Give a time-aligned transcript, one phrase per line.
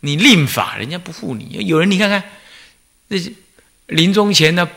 [0.00, 1.58] 你令法，人家不护你。
[1.66, 2.22] 有人你看看，
[3.08, 3.32] 那些
[3.86, 4.68] 临终前呢，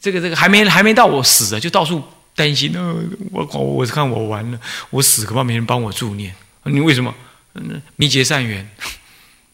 [0.00, 2.02] 这个这个还没还没到我死啊，就到处
[2.34, 2.72] 担心。
[2.74, 2.94] 呃，
[3.32, 4.60] 我我我看我完了，
[4.90, 6.34] 我死恐怕没人帮我助念。
[6.64, 7.14] 你为什么？
[7.54, 8.68] 嗯，密结善缘，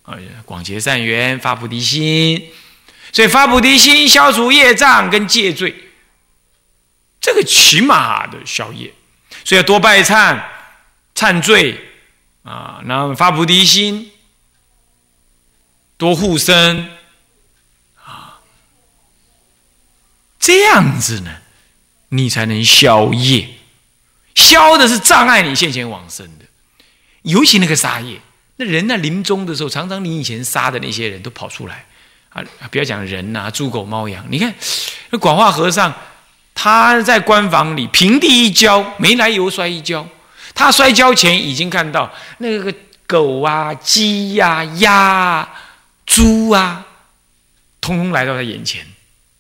[0.03, 2.49] 哎呀，广结善缘，发菩提心。
[3.13, 5.75] 所以发菩提心，消除业障跟戒罪，
[7.21, 8.93] 这个起码的消业。
[9.45, 10.41] 所以要多拜忏、
[11.15, 11.79] 忏罪
[12.43, 14.11] 啊，然后发菩提心，
[16.03, 16.89] 多护身
[18.05, 18.41] 啊，
[20.41, 21.31] 这样子呢，
[22.09, 23.49] 你才能消业。
[24.35, 26.45] 消的是障碍你现前往生的，
[27.23, 28.21] 尤其那个杀业。
[28.57, 31.87] 那人在临终的时候，常常你以前杀的那些人都跑出来。
[32.31, 34.53] 啊，不要讲人呐，猪狗猫羊，你看
[35.11, 35.95] 那广化和尚，
[36.53, 40.05] 他在官房里平地一跤，没来由摔一跤。
[40.53, 42.75] 他摔跤前已经看到那个
[43.07, 45.49] 狗啊、鸡呀、鸭、
[46.15, 46.87] 猪啊，
[47.81, 48.87] 通通来到他眼前。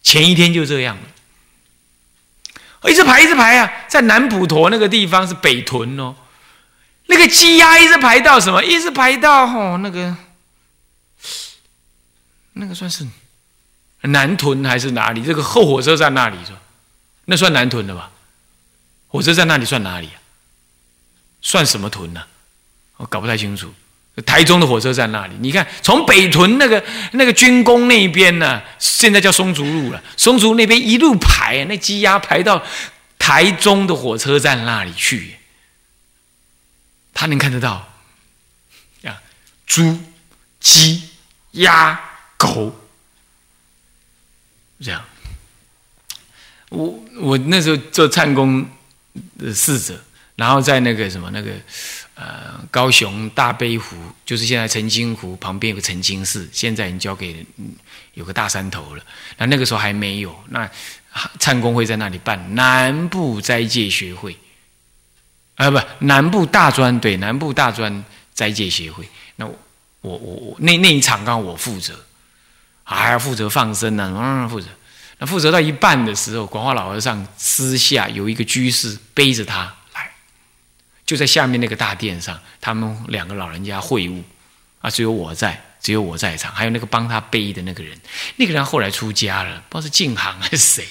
[0.03, 6.17] 前一天就这样了，一直排一直排啊，在南普陀那个地方是北屯哦，
[7.07, 8.65] 那个鸡鸭一直排到什么？
[8.65, 10.17] 一直排到吼那个。
[12.55, 13.07] 那个算是
[14.01, 15.23] 南屯还是哪里？
[15.23, 16.61] 这个后火车站那里是吧？
[17.27, 18.11] 那算南屯的吧？
[19.09, 20.19] 火车站那里算哪里啊？
[21.43, 22.23] 算什么屯呢？
[22.97, 23.73] 我搞不太清楚。
[24.27, 26.83] 台中的火车站那里，你看从北屯那个
[27.13, 30.03] 那个军工那边呢，现在叫松竹路了。
[30.17, 32.63] 松竹那边一路排，那鸡鸭排到
[33.19, 35.37] 台中的火车站那里去，
[37.15, 37.89] 他能看得到
[39.05, 39.23] 啊？
[39.67, 39.99] 猪、
[40.61, 41.03] 鸡、
[41.53, 42.01] 鸭。
[42.43, 42.77] 狗，
[44.81, 45.01] 这样，
[46.71, 48.69] 我我那时候做灿公
[49.39, 50.03] 的侍者，
[50.35, 51.53] 然后在那个什么那个
[52.15, 57.45] 呃高雄大悲湖，就是现在澄清湖旁边有个澄清寺，现在已经交给
[58.15, 59.03] 有个大山头了。
[59.39, 60.69] 那那个时候还没有，那
[61.39, 64.37] 灿公会在那里办南部斋戒学会，
[65.57, 69.09] 啊不，南部大专对南部大专斋戒协会。
[69.37, 69.57] 那我
[70.01, 71.95] 我我那那一场刚好我负责。
[72.85, 74.67] 还要负责放生呢，嗯，负责。
[75.19, 79.73] 那负责到一半的时候，广化老和尚私下有一个居士背着他，
[81.05, 84.23] 就在下面那个大殿上，他们两个老人家会晤，
[84.81, 87.99] 啊，只有我在，只有我在场，还有那个帮他背的那个人，
[88.37, 90.87] 那个人后来出家了，不知道是净行还是谁，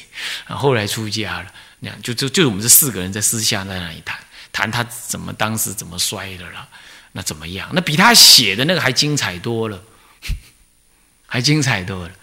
[0.46, 1.52] 啊，后来出家了。
[1.80, 4.20] 那样就就就我们这四个人在私下在那里谈，
[4.52, 6.68] 谈他怎么当时怎么摔的了，
[7.14, 7.70] 那怎么样？
[7.74, 9.82] 那比他写的那个还精彩多了。
[11.26, 12.14] 还精彩多了，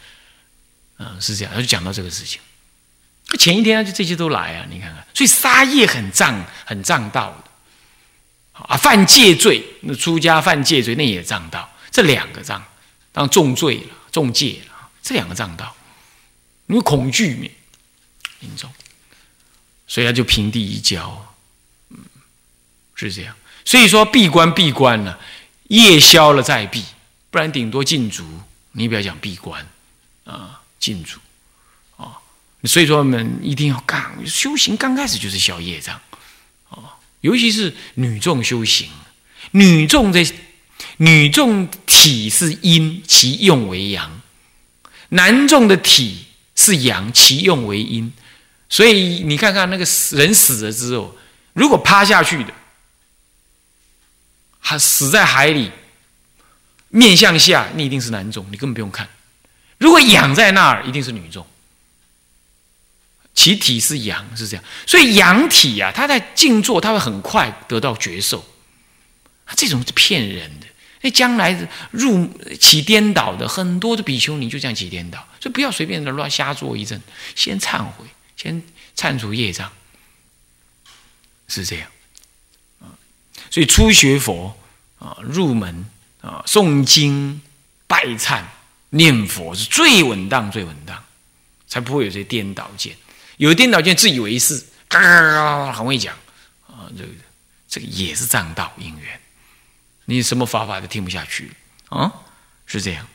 [0.98, 2.40] 嗯，是这样，他就讲到这个事情。
[3.38, 7.47] 前一天就这些都来啊，你看看，所以杀业很仗，很仗道的。
[8.66, 11.70] 啊，犯戒罪，那出家犯戒罪，那也障道。
[11.90, 12.62] 这两个障，
[13.12, 15.74] 当重罪了，重戒了，这两个障道，
[16.66, 17.50] 因为恐惧面
[18.40, 18.70] 严重，
[19.86, 21.34] 所以他就平地一跤，
[21.90, 21.98] 嗯，
[22.94, 23.34] 是这样。
[23.64, 25.18] 所以说闭关闭关了，
[25.68, 26.84] 业消了再闭，
[27.30, 28.24] 不然顶多禁足。
[28.72, 29.66] 你不要讲闭关
[30.24, 31.18] 啊，禁足
[31.96, 32.20] 啊，
[32.64, 36.00] 所以说我们一定要刚修行，刚开始就是消业障
[36.70, 38.88] 啊，尤其是女众修行，
[39.52, 40.24] 女众的
[40.98, 44.20] 女众体是阴，其用为阳；
[45.10, 48.12] 男众的体是阳，其用为阴。
[48.68, 51.16] 所以你看看那个人死了之后，
[51.54, 52.52] 如果趴下去的，
[54.60, 55.70] 还死在海里。
[56.90, 59.06] 面向下，你一定是男众，你根本不用看。
[59.76, 61.46] 如果仰在那儿，一定是女众。
[63.38, 64.64] 其体是阳，是这样。
[64.84, 68.44] 所以阳体呀，他在静坐，他会很快得到觉受。
[69.54, 70.66] 这种是骗人的。
[71.02, 72.28] 那将来入
[72.58, 77.00] 起颠倒的很多的比丘尼就这样起颠倒，所以不要随便的乱瞎做一阵，
[77.36, 78.04] 先忏悔，
[78.36, 78.60] 先
[78.96, 79.70] 忏除业障，
[81.46, 81.88] 是这样。
[83.50, 84.58] 所以初学佛
[84.98, 85.88] 啊，入门。
[86.20, 87.40] 啊，诵经、
[87.86, 88.42] 拜忏、
[88.90, 91.00] 念佛是最稳当、最稳当，
[91.68, 92.96] 才不会有这些颠倒见。
[93.38, 96.14] 有颠倒见，自以为是，嘎嘎嘎，很会讲
[96.66, 97.08] 啊，这个
[97.68, 99.20] 这个也是障道因缘。
[100.04, 101.50] 你什么法法都听不下去
[101.88, 102.12] 啊，
[102.66, 103.06] 是这样。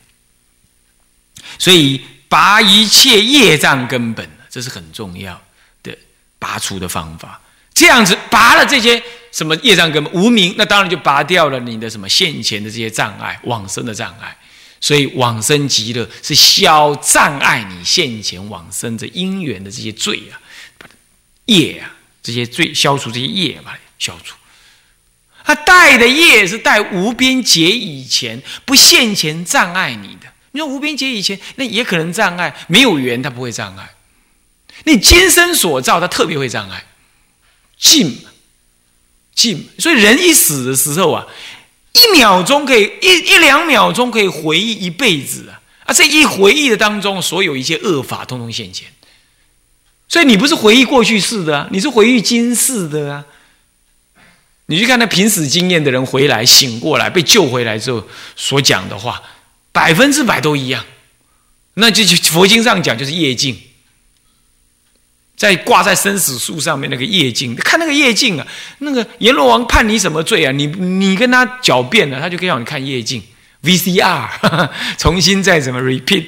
[1.60, 5.40] 所以拔一切业障根本，这是很重要
[5.84, 5.96] 的
[6.40, 7.40] 拔除的方法。
[7.74, 9.04] 这样子拔了这些。
[9.34, 14.38] 什么业障根本无名，那当然就拔掉了你的什么现前的这些障碍，往生的障碍。
[14.84, 20.36] 所以往生极乐是消障碍你现前往生的因缘的这些罪啊，
[21.46, 24.36] 业啊，这些罪消除这些业吧消除。
[25.46, 30.28] 他带的业是带无边劫以前不现前障碍你的。
[30.52, 33.90] 你说无边劫以前，那也可能障碍，没有缘，它不会障碍。
[34.84, 36.86] 你今生所造，它特别会障碍。
[37.80, 38.26] 尽，
[39.34, 39.70] 尽。
[39.80, 41.26] 所以人一死的时候啊，
[41.94, 45.62] 一秒钟可以一一两秒钟可以回忆一辈子啊。
[45.86, 48.88] 啊，这一回忆的当中，所有一切恶法通通现前。
[50.08, 53.26] 所以你不是回忆过去式的啊，你是回忆今世的啊。
[54.68, 59.22] 你去看那濒死经验的人回来醒过来被救回来之后所讲的话。
[59.72, 60.86] 百分之百都一样，
[61.74, 63.60] 那就佛经上讲就是业境，
[65.36, 68.48] 在挂在生死树上面那个夜镜，看那个夜镜啊，
[68.80, 70.52] 那个阎罗王判你什么罪啊？
[70.52, 73.22] 你你跟他狡辩了，他就可以让你看夜镜
[73.64, 76.26] VCR， 重新再怎么 repeat，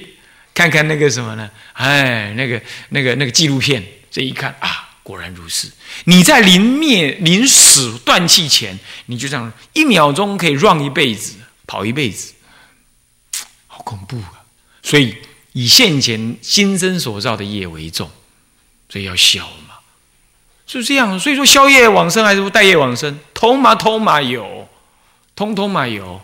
[0.54, 1.50] 看看那个什么呢？
[1.74, 5.70] 哎，那个那个那个纪录片，这一看啊，果然如是。
[6.06, 11.36] 你在临灭临死断气前，你就这样一秒钟可以 run 一辈子，
[11.68, 12.34] 跑一辈子。
[13.68, 14.44] 好恐怖啊！
[14.82, 15.16] 所以
[15.54, 18.10] 以现前今生所造的业为重，
[18.96, 19.76] 所以要消嘛，
[20.66, 21.20] 是这样。
[21.20, 24.70] 所以说消业往生还是不带业往生，通嘛通嘛有，
[25.36, 26.22] 通通嘛有。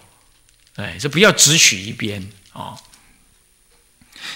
[0.78, 2.78] 哎，这不要只取一边啊。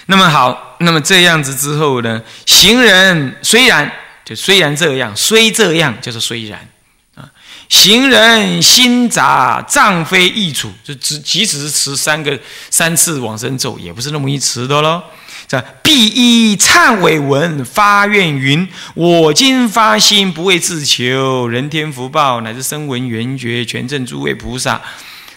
[0.04, 3.90] 那么好，那么这样子之后呢，行人虽然
[4.22, 6.68] 就虽然这样，虽这样就是虽然
[7.14, 7.32] 啊。
[7.70, 10.70] 行人心杂，障非易除。
[10.84, 12.38] 就只即使是持三个
[12.68, 15.02] 三次往生咒，也不是那么易持的喽。
[15.48, 24.80] 这必依忏悔文发愿云：我今发心，不为自求人天福报，乃至声闻缘觉全证诸位菩萨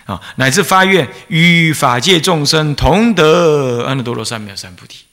[0.05, 5.05] 啊，乃至发愿与法界众生同得阿耨多罗三藐三菩提，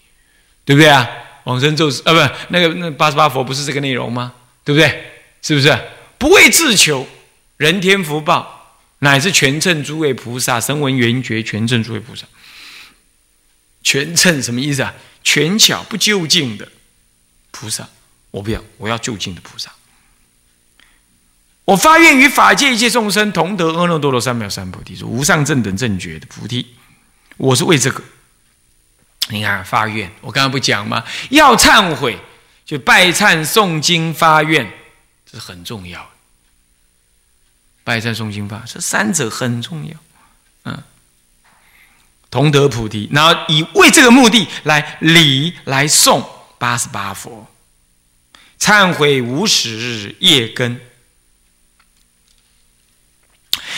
[0.64, 1.06] 对不对啊？
[1.44, 4.32] 往生咒啊，不，那个那八十八佛不是这个内容吗？
[4.64, 5.04] 对不对？
[5.42, 5.78] 是不是？
[6.16, 7.06] 不为自求
[7.58, 12.24] 人天福报，乃至全称诸位菩萨、声闻缘觉全称诸位菩萨。
[13.86, 14.92] 全称什么意思啊？
[15.22, 16.68] 全巧不究竟的
[17.52, 17.88] 菩萨，
[18.32, 19.70] 我不要，我要就近的菩萨。
[21.64, 26.74] 我发愿与法界一切众生同得阿耨多罗三藐三菩提，是无上正等正觉的菩提。
[27.36, 28.02] 我是为这个，
[29.28, 31.04] 你看发愿，我刚刚不讲吗？
[31.30, 32.18] 要忏悔，
[32.64, 34.68] 就拜忏诵经发愿。
[35.30, 36.10] 这是很重要的，
[37.84, 39.94] 拜忏诵经法，这三者很重要。
[40.64, 40.82] 嗯，
[42.36, 46.22] 同得菩提，然后以为这个目的来礼来诵
[46.58, 47.46] 八十八佛，
[48.60, 50.78] 忏悔无始业根。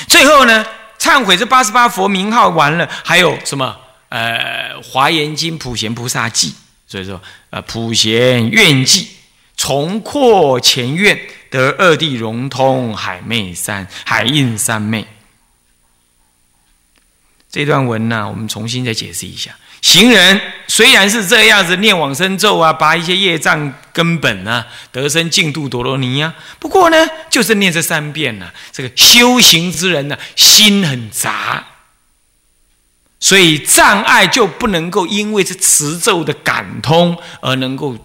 [0.08, 0.66] 最后呢，
[0.98, 3.76] 忏悔这八十八佛名号完了，还有什么？
[4.08, 6.52] 呃，《华严经》普贤菩萨记，
[6.88, 9.08] 所以说，呃，普贤愿记，
[9.56, 11.16] 重扩前愿。
[11.50, 15.06] 得二地融通，海昧三海印三昧。
[17.58, 19.50] 这段文呢，我们重新再解释一下。
[19.82, 26.96] 行人虽然是这样子念往生咒啊，把一些业障根本啊，得生净土陀罗尼啊，不过呢，
[27.28, 28.48] 就是念这三遍呢。
[28.70, 31.66] 这个修行之人呢，心很杂，
[33.18, 37.98] 所以障碍就不能够因为这持咒的感通而能够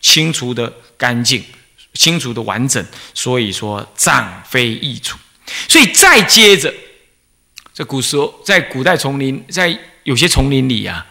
[0.00, 1.44] 清除的干净。
[1.92, 2.82] 清除的完整，
[3.12, 5.18] 所以说障非易除。
[5.68, 6.72] 所以再接着，
[7.74, 11.06] 这古时候在古代丛林，在有些丛林里啊，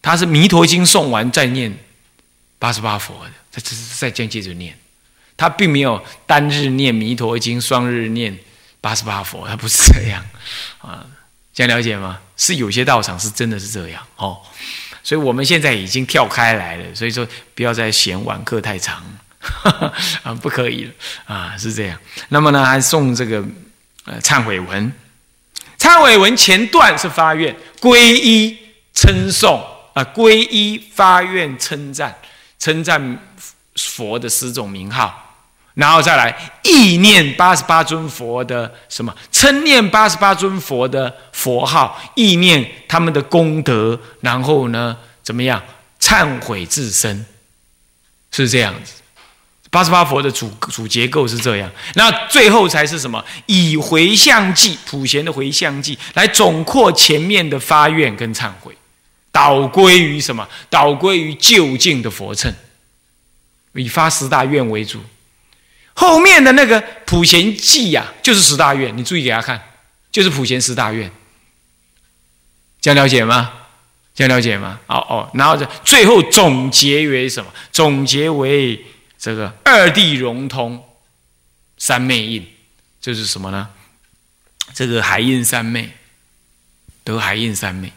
[0.00, 1.72] 他是弥陀经诵完再念
[2.58, 4.76] 八十八佛的，他只是再这样接着念，
[5.36, 8.38] 他并没有单日念弥陀经，双日念
[8.80, 10.24] 八十八佛，他不是这样
[10.78, 11.06] 啊。
[11.54, 12.18] 这样了解吗？
[12.38, 14.40] 是有些道场是真的是这样哦。
[15.02, 19.04] 所以我们现在已经跳开来了，所以说不要再嫌晚课太长。
[20.22, 20.92] 啊，不可以了
[21.26, 21.98] 啊，是这样。
[22.30, 23.44] 那么呢，还送这个
[24.06, 24.90] 呃忏悔文。
[25.82, 28.56] 忏悔文前段是发愿、皈依、
[28.94, 29.60] 称颂
[29.94, 32.16] 啊，皈依、发愿、称赞、
[32.56, 33.18] 称赞
[33.74, 35.34] 佛的十种名号，
[35.74, 45.60] 然后再来意念八十八尊佛的什么，称念八十八尊佛的佛号，意念他们的功德，然后呢，怎么样
[45.98, 47.26] 忏悔自身，
[48.30, 49.01] 是这样子。
[49.72, 53.24] 八十八佛的主主结构是这样，那最后才是什么？
[53.46, 58.76] 以回向记普贤的回向记来总括前面的发愿跟忏悔，
[59.30, 60.46] 导归于什么？
[60.68, 62.52] 导归于就近的佛乘，
[63.72, 65.00] 以发十大愿为主。
[65.94, 69.58] 后面的那个普贤记呀，就是十大愿，你注意给他看，
[70.10, 71.10] 就是普贤十大愿，
[72.78, 73.50] 这样了解吗？
[74.14, 74.78] 这样了解吗？
[74.86, 77.50] 哦哦，然后最后总结为什么？
[77.72, 78.84] 总结为。
[79.22, 80.84] 这个二地融通，
[81.78, 82.44] 三昧印，
[83.00, 83.68] 就是什么呢？
[84.74, 85.92] 这个海印三昧，
[87.04, 87.92] 得海印三昧，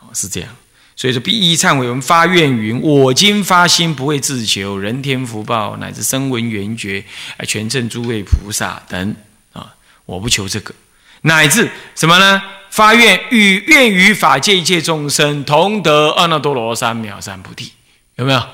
[0.00, 0.50] 哦，是这样。
[0.96, 7.04] 所以说，必依忏悔文发愿云：我今发心，不会自求人天福报，乃至声闻缘觉，
[7.36, 9.14] 啊，全称诸位菩萨等
[9.52, 9.72] 啊，
[10.04, 10.74] 我不求这个，
[11.20, 12.42] 乃至什么呢？
[12.70, 17.72] 发愿与愿与法界一切众生同得阿耨多罗三藐三菩提，
[18.16, 18.48] 有没有？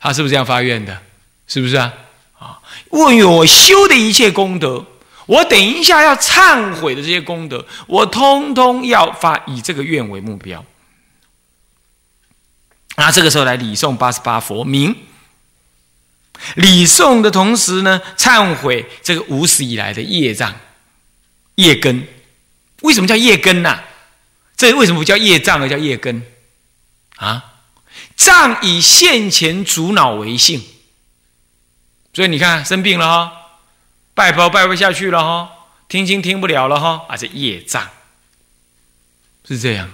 [0.00, 1.00] 他是不是这样发愿的？
[1.48, 1.92] 是不是啊？
[2.38, 4.86] 啊，问我修的一切功德，
[5.26, 10.64] 我等一下要忏悔的这些功德，我通通要发以这个愿为目标。
[12.96, 14.94] 那这个时候来礼诵八十八佛名，
[16.54, 20.54] 礼诵的同时呢，忏悔这个无始以来的业障、
[21.56, 22.06] 业根。
[22.82, 23.80] 为什么叫业根呢？
[24.56, 26.22] 这为什么不叫业障而叫业根？
[27.16, 27.54] 啊，
[28.16, 30.62] 障以现前主脑为性，
[32.18, 33.32] 所以你看生病了哈，
[34.12, 35.48] 拜佛拜不下去了哈，
[35.86, 37.86] 听经听不了了哈，啊，这业障
[39.46, 39.88] 是这样。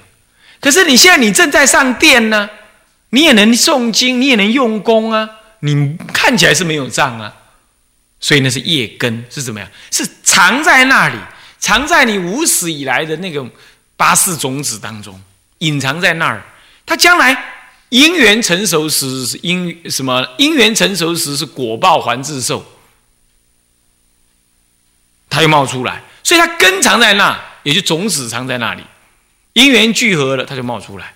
[0.59, 2.49] 可是你现在你正在上殿呢。
[3.11, 5.29] 你也能诵经，你也能用功啊！
[5.61, 7.33] 你看起来是没有障啊，
[8.19, 9.69] 所以那是业根是怎么样？
[9.93, 11.17] 是藏在那里，
[11.59, 13.51] 藏在你无始以来的那种
[13.97, 15.21] 八世种子当中，
[15.59, 16.43] 隐藏在那儿。
[16.87, 17.54] 它将来
[17.95, 20.27] 因缘成熟时是因什么？
[20.37, 22.67] 因缘成熟时是果报还自受，
[25.31, 28.83] 它又冒出来，所以它根藏在那，也就种子藏在那里。
[29.53, 31.15] 因缘聚合了，它就冒出来。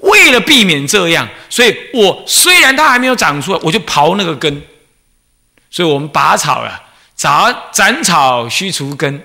[0.00, 4.60] 为了避免这样，所以我虽然它还没有长出来，我就刨那个根。
[5.70, 6.82] 所以我们拔草啊，
[7.14, 9.22] 斩斩草须除根，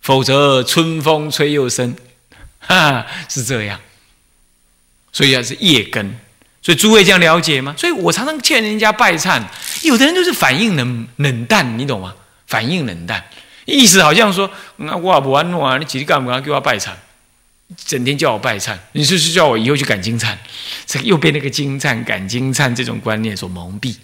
[0.00, 1.96] 否则春风吹又生，
[2.60, 3.80] 哈，是这样。
[5.14, 6.18] 所以啊，是业根。
[6.60, 7.74] 所以诸位这样了解吗？
[7.78, 9.42] 所以我常常劝人家拜忏，
[9.82, 12.14] 有的人就是反应冷冷淡，你懂吗？
[12.46, 13.22] 反应冷淡，
[13.66, 16.90] 意思好像说，那我不安诺啊，你几天干嘛给我拜忏？
[17.86, 20.34] 整天叫我拜忏，你是是叫我以后去赶金忏，
[20.86, 23.94] 这又被那个金忏、赶金忏这种观念所蒙蔽，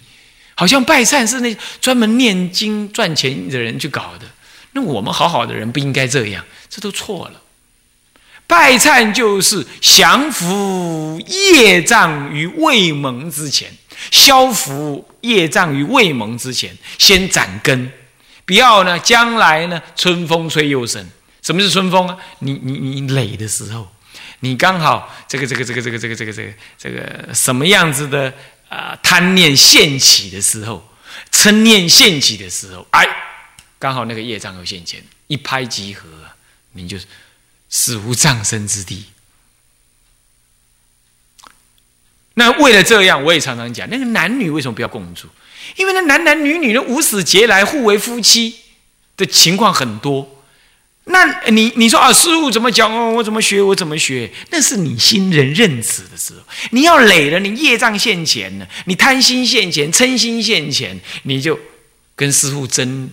[0.53, 4.27] 好像拜忏是那专门念经赚钱的人去搞的。
[4.73, 7.40] 那我们好好的人不应该这样，这都错了。
[8.51, 13.71] 拜忏就是降服业障于未蒙之前，
[14.11, 17.89] 消服业障于未蒙之前，先斩根，
[18.43, 21.07] 不要呢将来呢春风吹又生。
[21.41, 22.17] 什么是春风啊？
[22.39, 23.87] 你你你累的时候，
[24.41, 28.33] 你刚好这个这个这个这个这个这个这个这个什么样子的
[28.67, 30.85] 啊贪念现起的时候，
[31.31, 33.07] 嗔念现起的时候，哎，
[33.79, 36.09] 刚好那个业障又现前，一拍即合，
[36.73, 37.05] 你就是
[37.71, 39.05] 死无葬身之地。
[42.35, 45.27] 那为了这样，我也常常讲，那个男女为什么不要共住？
[45.75, 48.55] 因为那男男女女的无死劫来互为夫妻
[49.17, 50.43] 的情况很多。
[51.05, 53.11] 那你你说啊，师傅怎么讲哦？
[53.15, 53.61] 我怎么学？
[53.61, 54.31] 我怎么学？
[54.49, 61.59] 那是你新人认识的时候，你要累了，你业障现前了，你贪心现前，嗔心现前，你就
[62.15, 63.09] 跟师傅争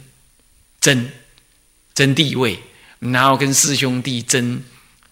[0.81, 1.11] 争
[1.95, 2.63] 争地位，
[2.99, 4.63] 然后跟师兄弟争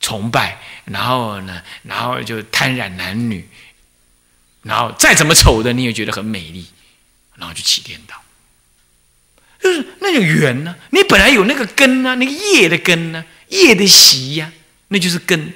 [0.00, 3.48] 崇拜，然后呢，然后就贪染男女，
[4.62, 6.66] 然后再怎么丑的，你也觉得很美丽，
[7.36, 8.16] 然后就起颠倒。
[9.58, 14.52] 就是那种缘呢，你本来有那个根呢，那个叶的根呢，叶的习呀，
[14.88, 15.54] 那就是根。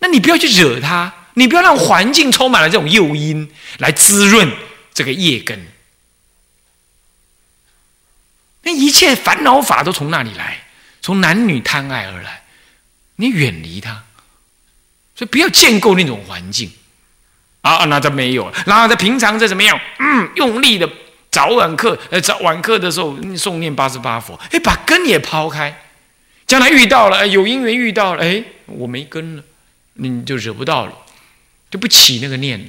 [0.00, 4.52] 那你不要去惹它，你不要让环境充满了这种诱因来滋润
[4.92, 5.66] 这个叶根。
[8.62, 10.65] 那一切烦恼法都从那里来，
[11.06, 12.42] 从男女贪爱而来。
[13.14, 14.02] 你远离它，
[15.14, 16.68] 所以不要建构那种环境
[17.60, 17.84] 啊。
[17.84, 19.78] 那他没有，然后他平常在怎么样？
[20.00, 20.90] 嗯，用力的。
[21.30, 25.82] 早晚课，呃，早晚课的时候诵念八十八佛，哎，把根也抛开，
[26.44, 29.44] 将来遇到了，有因缘遇到了，哎，我没根了，
[29.94, 30.92] 你就惹不到了，
[31.70, 32.66] 就不起那个念了。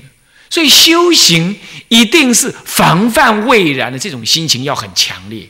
[0.52, 5.50] 所以修行一定是防范未然的这种心情要很强烈。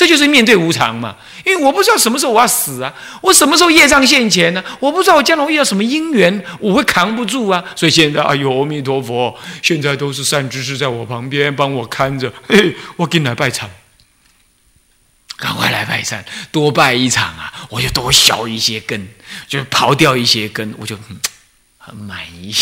[0.00, 1.14] 这就是面对无常嘛，
[1.44, 2.90] 因为我不知道什么时候我要死啊，
[3.20, 4.64] 我什么时候业障现前呢？
[4.78, 7.62] 我不知道我将来遇到什么因缘，我会扛不住啊。
[7.76, 13.66] 所以现在，哎呦，阿弥陀佛，现在都是善知识在我旁边帮我看着，嘿，我给你来拜忏，
[15.36, 19.06] 赶快来拜忏，多拜一场啊，我就多消一些根，
[19.46, 20.98] 就刨掉一些根，我就
[21.76, 22.54] 很满意。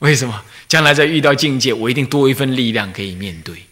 [0.00, 0.42] 为什么？
[0.68, 3.64] 将来再遇到境界，我一定多一份力量可以面对。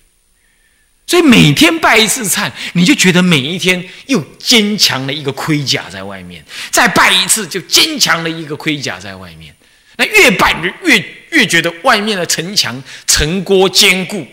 [1.08, 9.52] 所以每天拜一次忏，你就觉得每一天又坚强了一个盔甲在外面；再拜一次，就坚强了一个盔甲在外面。
[9.96, 10.52] 那越拜
[10.84, 14.28] 越越觉得外面的城墙城郭坚固，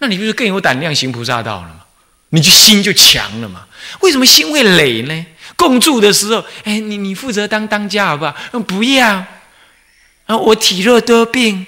[0.00, 1.80] 那你不是更有胆量行菩萨道了吗？
[2.28, 3.66] 你就心就强了嘛。
[4.00, 5.26] 为什么心会累呢？
[5.56, 8.34] 共住的时候，哎，你你负责当当家好不好？
[8.66, 9.24] 不要
[10.26, 11.66] 啊，我体弱多病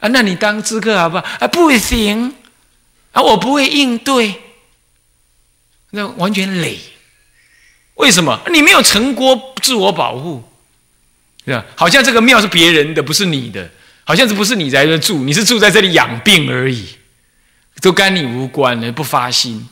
[0.00, 1.24] 啊，那你当知客好不好？
[1.40, 2.34] 啊，不行
[3.14, 4.42] 啊，我不会应对，
[5.90, 6.78] 那完全累。
[7.94, 8.42] 为什么？
[8.50, 10.42] 你没有成锅自我保护，
[11.44, 11.64] 对吧？
[11.76, 13.70] 好像这个庙是别人的，不是你的，
[14.02, 15.18] 好像是不是你在这住？
[15.18, 16.96] 你是住在这里养病而已，
[17.80, 19.68] 都跟你无关的，不发心，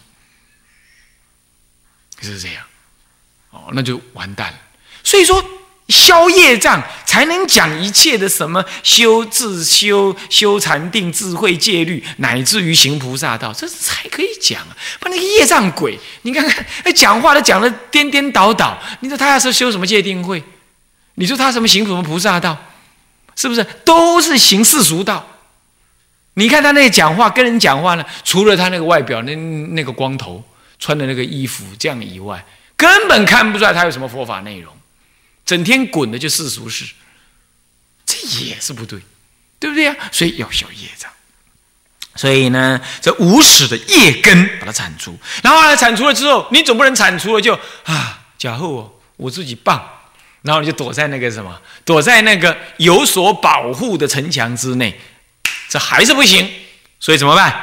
[2.21, 2.65] 就是这样。
[3.51, 4.59] 哦，那就完蛋了。
[5.03, 5.45] 所以说，
[5.93, 14.77] 消业障才能讲一切的什么修自修、修禅定、智慧戒律，乃至于行菩萨道，这才可以讲啊。
[14.99, 18.77] 不，那个业障鬼，你看看，那讲话都讲的颠颠倒倒。
[19.01, 20.43] 你说他要是修什么戒定慧，
[21.17, 22.57] 你说他什么行什么菩萨道，
[23.37, 25.29] 是不是都是行世俗道？
[26.35, 30.43] 你看他那个讲话，跟人讲话呢，除了他那个外表那那个光头，
[30.79, 32.43] 穿的那个衣服这样以外。
[32.75, 34.75] 根本看不出来他有什么佛法内容，
[35.53, 36.87] 整天滚的就世俗事，
[38.07, 38.99] 这也是不对，
[39.61, 39.95] 对不对呀？
[40.11, 41.11] 所以要消业障。
[42.17, 47.53] 所以呢，这无始的业根把它铲除，然后呢，铲除了之后，你总不能铲除了就
[47.85, 49.87] 啊，假后我自己棒，
[50.41, 54.99] 然后你就躲在那个什么，躲在那个有所保护的城墙之内，
[55.69, 56.51] 这还是不行。
[56.99, 57.55] 所以怎么办？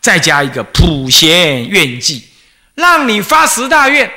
[0.00, 2.26] 再加一个普贤愿记，
[2.74, 4.10] 让你发十大愿。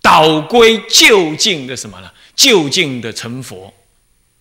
[0.00, 2.08] 导归就近的什么呢？
[2.38, 3.74] 就近的成佛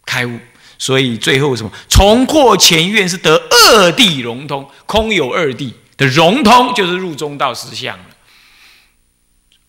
[0.05, 0.39] 开悟，
[0.77, 1.71] 所以最后什么？
[1.89, 8.05] 重扩前愿是得二地融通，空有二地的融通，就是入中道实相了。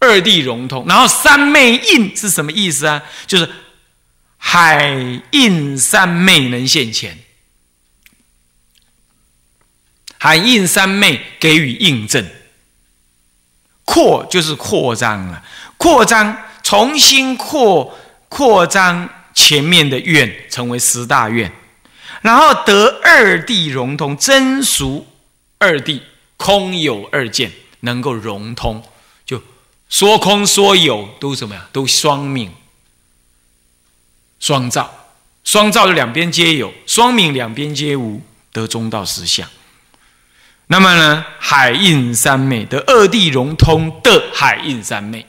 [0.00, 3.02] 二地融通，然后三昧印是什么意思啊？
[3.26, 3.48] 就是
[4.36, 4.94] 海
[5.30, 7.18] 印三昧能现前，
[10.18, 12.28] 海印三昧给予印证，
[13.86, 15.42] 扩就是扩张了。
[15.78, 21.50] 扩张，重新扩扩张前面的愿，成为十大愿，
[22.22, 25.06] 然后得二谛融通，真俗
[25.58, 26.00] 二谛
[26.36, 28.82] 空有二见，能够融通，
[29.24, 29.42] 就
[29.88, 31.68] 说空说有都什么呀？
[31.72, 32.52] 都双命
[34.38, 35.08] 双照，
[35.44, 38.20] 双照的两边皆有，双命两边皆无，
[38.52, 39.48] 得中道实相。
[40.66, 45.26] 那么呢，海印三昧得二谛融通的海印三昧。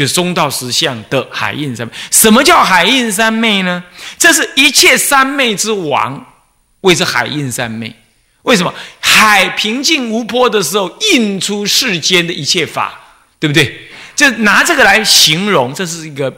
[0.00, 1.92] 就是中道实相的海印三昧。
[2.10, 3.84] 什么叫海印三昧呢？
[4.16, 6.26] 这是一切三昧之王，
[6.80, 7.94] 谓之海印三昧。
[8.40, 12.98] 为什么海平静无波的时候，印出世间的一切法，
[13.38, 13.90] 对不对？
[14.16, 16.34] 就拿这个来形容，这是一个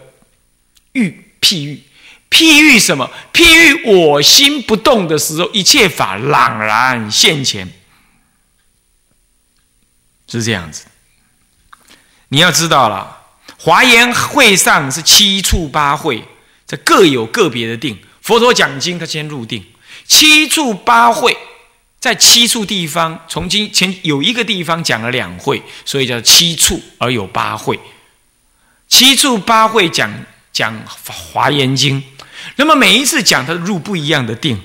[0.94, 1.80] 喻譬喻，
[2.28, 3.08] 譬喻什么？
[3.32, 7.72] 譬喻我心不动的时候，一切法朗然现前，
[10.26, 10.86] 是这样子。
[12.30, 13.18] 你要知道了。
[13.64, 16.20] 华严会上是七处八会，
[16.66, 17.96] 这各有个别的定。
[18.20, 19.64] 佛陀讲经，他先入定。
[20.04, 21.36] 七处八会，
[22.00, 27.78] 在七处地方，从今前有一个地方讲了两会，所以叫七处而有八会。
[28.88, 30.12] 七处八会讲
[30.52, 32.02] 讲华严经，
[32.56, 34.60] 那么每一次讲他入不一样的定，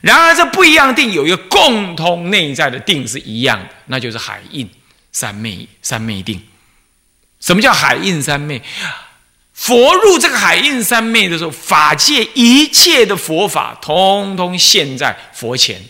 [0.00, 4.68] 然而这不一样的定有一个共同内在的定是一样的，那就是海印
[5.12, 6.42] 三昧三昧定。
[7.42, 8.62] 什么叫海印三昧？
[9.52, 15.82] 佛入这个海印三昧的时候，法界一切的佛法，通通现在佛前。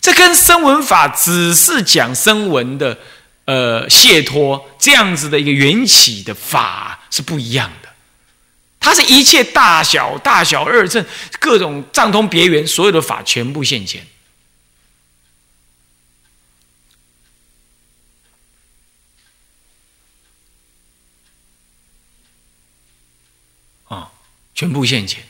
[0.00, 2.96] 这跟声闻法只是讲声闻的，
[3.46, 7.88] 呃，解脱这样子的一个缘起的法是不一样的。
[8.80, 11.04] 它是一切大小大小二正
[11.40, 14.06] 各种藏通别圆，所有的法全部现前。
[24.58, 25.22] 全部现前，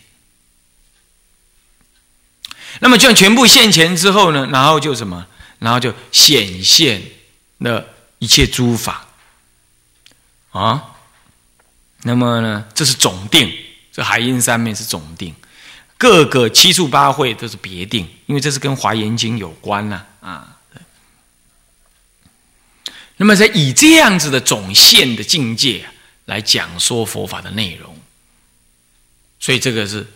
[2.80, 4.48] 那么这样全部现前之后呢？
[4.50, 5.26] 然后就什么？
[5.58, 7.02] 然后就显现
[7.58, 7.86] 了
[8.20, 9.06] 一切诸法
[10.52, 10.94] 啊。
[12.04, 12.66] 那么呢？
[12.74, 13.52] 这是总定，
[13.92, 15.34] 这海印三昧是总定，
[15.98, 20.56] 各个七处八会都是别定，因为这是跟华严经有关呐啊。
[23.18, 25.86] 那么在以这样子的总现的境界
[26.24, 27.97] 来讲说佛法的内容。
[29.40, 30.02] 所以这个是《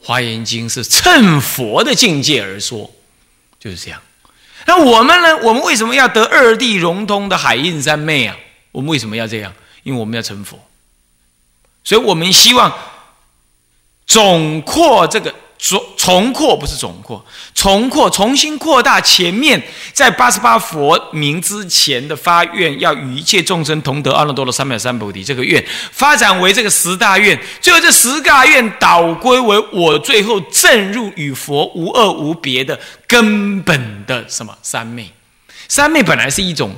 [0.00, 2.90] 华严经》是趁佛的境界而说，
[3.58, 4.00] 就是这样。
[4.66, 5.36] 那我们呢？
[5.42, 8.36] 我们为什么要得二地融通的海印三昧啊？
[8.72, 9.52] 我们为什么要这样？
[9.82, 10.58] 因为我们要成佛。
[11.84, 12.72] 所以我们希望
[14.06, 19.62] 总括这个说重扩不是总扩，重扩重新扩大前面
[19.94, 35.10] 在八十八佛名之前的发愿，要与一切众生同得阿耨多罗三藐三菩提这个愿，发展为这个十大愿，最后这十大愿导归为我最后证入与佛无二无别的根本的什么三昧。
[35.68, 36.76] 三昧本来是一种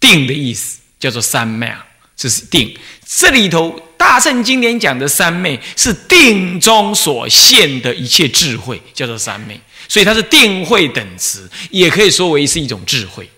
[0.00, 1.86] 定的意思，叫做三昧啊，
[2.20, 2.76] 这是定。
[3.06, 3.80] 这里头。
[4.00, 13.30] 大圣经典讲的三昧是定中所现的一切智慧，叫做三昧，所以它是定慧等词，也可以说为是一种智慧，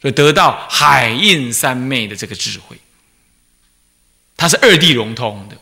[0.00, 2.78] 所以得到海印三昧的这个智慧，
[4.36, 5.58] 它是二谛融通的，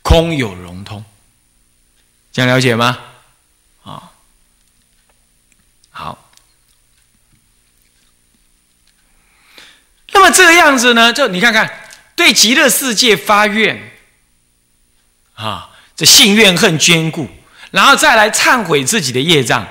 [0.00, 1.04] 空有融通，
[2.32, 2.98] 这样了解吗？
[10.18, 11.12] 那么这个样子呢？
[11.12, 11.72] 就你看看，
[12.16, 13.92] 对极乐世界发愿，
[15.34, 17.30] 啊，这信怨恨坚固，
[17.70, 19.64] 然后再来忏悔自己的业障，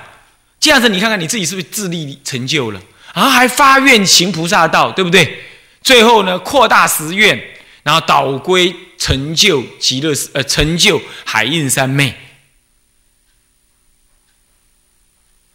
[0.58, 2.80] 这样子你看看你自己是不是自立成就了？
[3.12, 5.44] 然后还发愿行菩萨道，对不对？
[5.82, 7.38] 最后呢，扩大十愿，
[7.82, 12.16] 然后导归成就极乐，呃，成就海印三昧，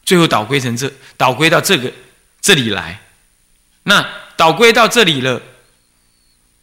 [0.06, 1.92] 最后导归成这，导归到这个
[2.40, 3.02] 这里来，
[3.86, 4.08] 那。
[4.44, 5.42] 导归到这里了，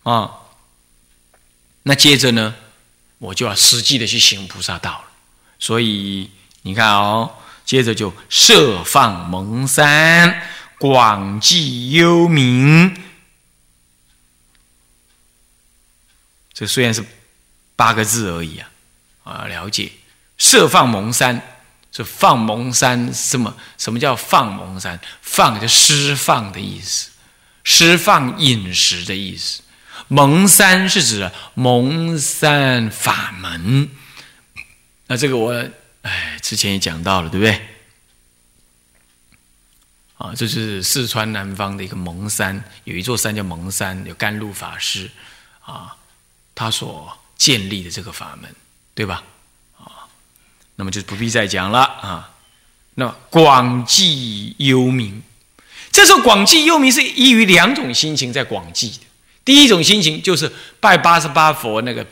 [0.02, 0.32] 啊，
[1.84, 2.54] 那接着呢，
[3.16, 5.04] 我就要实际的去行菩萨道了。
[5.58, 10.42] 所以你看哦，接着就设放蒙山，
[10.78, 12.94] 广济幽冥。
[16.52, 17.02] 这虽然是
[17.76, 18.68] 八个字而已啊，
[19.24, 19.90] 啊，了解
[20.36, 21.40] 设放蒙山，
[21.90, 23.56] 是放蒙山什么？
[23.78, 25.00] 什么叫放蒙山？
[25.22, 27.09] 放就释放的意思。
[27.72, 29.62] 释放饮食的意思，
[30.08, 33.88] 蒙山是指蒙山法门。
[35.06, 35.70] 那这个我
[36.02, 37.68] 哎之前也讲到了，对不对？
[40.18, 45.08] 啊，这是四川南方的一个蒙山，有一座山叫蒙山，有甘露法师
[45.64, 45.96] 啊，
[46.56, 48.52] 他所建立的这个法门，
[48.94, 49.22] 对吧？
[49.78, 50.10] 啊，
[50.74, 52.34] 那么就不必再讲了啊。
[52.96, 55.22] 那广济幽冥。
[55.92, 59.00] 这时候广济幽冥是依于两种心情在广济的。
[59.44, 62.06] 第一种心情就是拜八十八佛那个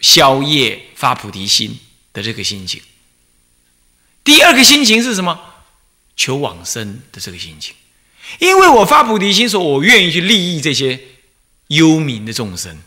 [0.00, 1.78] 宵夜发菩提心
[2.12, 2.80] 的这个心情。
[4.22, 5.38] 第二个心情是什么？
[6.16, 7.74] 求往生的这个心情。
[8.38, 10.98] 因为我发菩提心，说我愿意去利益这些
[11.68, 12.78] 幽冥的众生。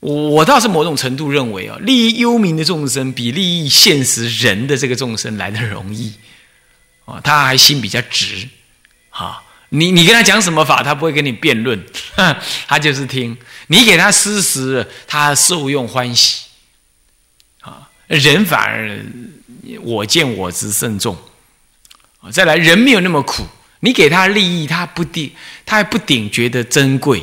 [0.00, 6.12] 我倒是某种程度认为啊，利益幽冥的众生比利益现实人的这个众生来的容易。
[7.06, 8.48] 哦，他还心比较直，
[9.10, 11.78] 哈，你你跟他讲什么法，他不会跟你辩论，
[12.66, 13.36] 他就是听
[13.66, 16.46] 你给他施食，他受用欢喜，
[17.60, 19.04] 啊，人反而
[19.82, 21.14] 我见我执甚重，
[22.32, 23.46] 再来人没有那么苦，
[23.80, 25.30] 你给他利益，他不顶，
[25.66, 27.22] 他还不顶觉得珍贵，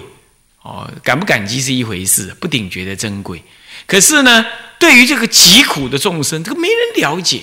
[0.62, 3.44] 哦，感不感激是一回事，不顶觉得珍贵，
[3.88, 4.46] 可是呢，
[4.78, 7.42] 对于这个疾苦的众生，这个没人了解。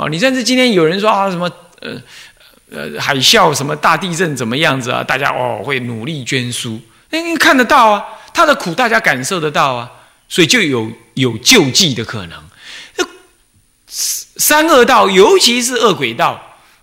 [0.00, 2.00] 哦，你甚至今天有人说啊，什么呃
[2.72, 5.04] 呃海啸，什么大地震怎么样子啊？
[5.04, 9.90] 大家哦会努力捐书，为看得到啊，他的苦大家感受得到啊，
[10.26, 12.42] 所以就有有救济的可能。
[13.86, 16.40] 三恶道，尤其是恶鬼道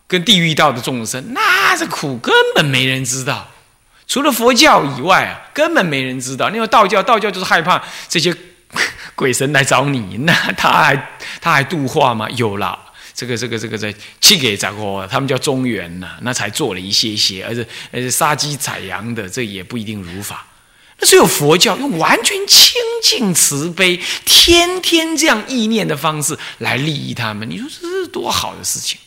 [0.08, 3.48] 跟地狱道的众生，那这苦根本没人知道，
[4.08, 6.52] 除了佛教以外啊，根本没人知道。
[6.52, 8.36] 因为道教，道教就是害怕这些
[9.16, 11.10] 鬼神来找你，那他还
[11.42, 12.30] 他还度化吗？
[12.32, 12.78] 有了。
[13.18, 15.08] 这个这个这个在去给咋个？
[15.10, 20.46] 他们叫中原呐，那才做了一些些，而且而且杀鸡宰羊的，这也不一定如法。
[21.00, 27.50] 那只有佛教用完全清净慈悲，天天这样意念的方式来利益他们。
[27.50, 29.00] 你说这是多好的事情，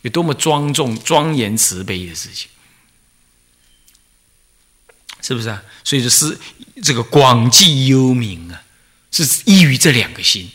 [0.00, 2.48] 有多么庄重、庄严、慈悲的事情，
[5.20, 5.62] 是不是啊？
[5.84, 6.36] 所以就是
[6.82, 8.60] 这个广济幽冥啊，
[9.12, 10.50] 是依于这两个心。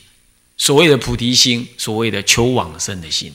[0.57, 3.31] 所谓的菩提心，所谓的求往生的心，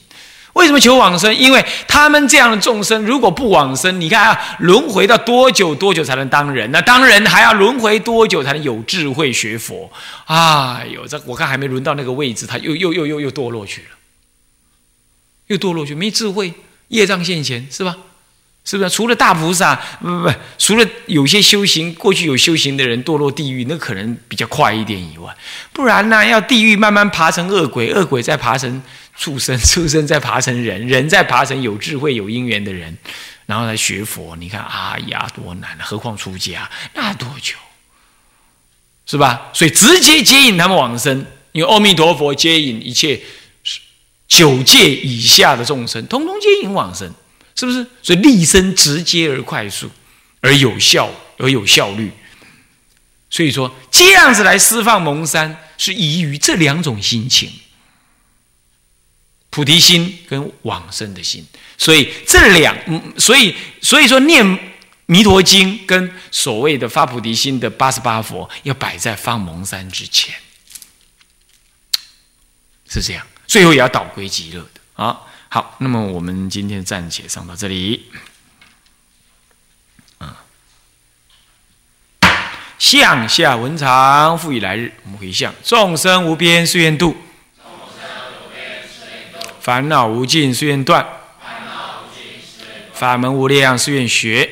[0.53, 1.33] 为什么求往生？
[1.35, 6.69] 因为他们这样的众生，如果不往生，你看啊，轮回到多久多久才能当人？
[6.71, 9.91] 那当人还要轮回多久才能有智慧学佛？
[10.25, 13.87] 哎呦，这我看还没轮到那个位置，他又又又又又堕落去了，
[15.47, 16.53] 又堕落去，没智慧，
[16.89, 17.97] 业障现前，是吧？
[18.65, 18.89] 是不是？
[18.89, 25.35] 除了大菩萨，不不不，除了有些修行过去有修行的人堕落地狱，那可能比较快一点以外，
[25.73, 28.81] 不然呢，要地狱慢慢爬成恶鬼，恶鬼再爬成
[29.17, 32.97] 畜生， 畜生再爬成人，人再爬成有智慧有因缘的人，
[33.45, 34.35] 然后来学佛。
[34.37, 35.77] 你看，哎呀，多难！
[35.81, 37.55] 何况出家，那多久？
[39.05, 39.49] 是吧？
[39.51, 43.19] 所以直接接引他们往生，因为阿弥陀佛接引一切
[44.29, 47.13] 九界以下的众生，通通接引往生，
[47.55, 47.85] 是不是？
[48.01, 49.89] 所以立身直接而快速，
[50.41, 52.11] 而有效而有效率。
[53.29, 57.51] 所以说，这样子来释放蒙山，是依于这两种心情：
[59.49, 61.45] 菩提心跟往生的心。
[61.77, 62.77] 所以这两，
[63.17, 64.73] 所以所以说念。
[65.05, 70.33] 弥陀经跟所谓的发菩提心的八十八佛，要摆在放蒙山之前，
[72.87, 73.27] 是这样。
[73.45, 75.19] 最后也要导归极乐的啊。
[75.53, 78.09] 好，那么我们今天暂且上到这里。
[80.17, 80.41] 啊，
[82.79, 87.15] 向下文长，复以来日，我们回向：众生无边誓愿度，
[89.61, 91.07] 烦恼无尽誓愿断，
[92.91, 94.51] 法门无量誓愿学。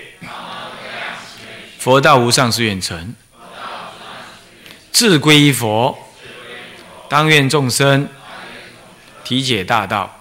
[1.80, 3.16] 佛道无上誓愿成，
[4.92, 5.98] 自归依佛，
[7.10, 8.08] 当愿众生
[9.24, 10.21] 体解大道，